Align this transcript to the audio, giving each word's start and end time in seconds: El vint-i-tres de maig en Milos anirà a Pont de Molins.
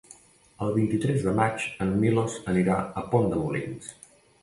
El 0.67 0.71
vint-i-tres 0.77 1.27
de 1.27 1.35
maig 1.41 1.67
en 1.87 1.93
Milos 2.01 2.41
anirà 2.55 2.81
a 2.83 3.07
Pont 3.15 3.33
de 3.37 3.47
Molins. 3.47 3.97